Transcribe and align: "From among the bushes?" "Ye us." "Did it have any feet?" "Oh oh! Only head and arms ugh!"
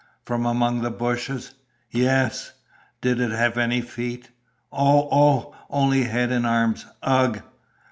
"From 0.25 0.47
among 0.47 0.81
the 0.81 0.89
bushes?" 0.89 1.53
"Ye 1.91 2.07
us." 2.07 2.53
"Did 3.01 3.19
it 3.21 3.29
have 3.29 3.55
any 3.55 3.81
feet?" 3.81 4.31
"Oh 4.71 5.07
oh! 5.11 5.55
Only 5.69 6.05
head 6.05 6.31
and 6.31 6.47
arms 6.47 6.87
ugh!" 7.03 7.43